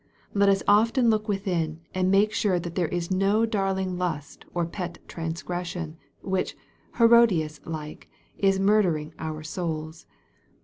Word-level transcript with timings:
Let 0.33 0.49
us 0.49 0.63
often 0.67 1.11
look 1.11 1.27
within, 1.27 1.81
and 1.93 2.09
make 2.09 2.33
sure 2.33 2.57
that 2.59 2.73
there 2.73 2.87
is 2.87 3.11
no 3.11 3.45
darling 3.45 3.99
lust 3.99 4.45
or 4.51 4.65
pet 4.65 4.97
transgression, 5.07 5.95
which, 6.23 6.57
Herodias 6.97 7.61
like, 7.65 8.09
is 8.35 8.59
murdering 8.59 9.13
our 9.19 9.43
souls. 9.43 10.07